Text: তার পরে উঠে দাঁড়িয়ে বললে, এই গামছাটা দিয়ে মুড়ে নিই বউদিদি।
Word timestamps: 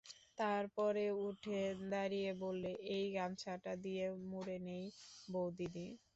তার 0.37 0.63
পরে 0.77 1.05
উঠে 1.27 1.61
দাঁড়িয়ে 1.91 2.31
বললে, 2.43 2.71
এই 2.95 3.05
গামছাটা 3.15 3.71
দিয়ে 3.83 4.03
মুড়ে 4.29 4.57
নিই 4.67 4.85
বউদিদি। 5.27 5.87